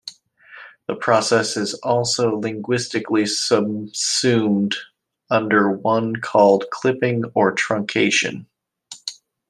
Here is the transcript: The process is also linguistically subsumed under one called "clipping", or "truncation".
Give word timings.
The 0.87 0.95
process 0.95 1.55
is 1.55 1.75
also 1.75 2.31
linguistically 2.37 3.27
subsumed 3.27 4.73
under 5.29 5.69
one 5.69 6.15
called 6.15 6.65
"clipping", 6.71 7.25
or 7.35 7.53
"truncation". 7.53 8.47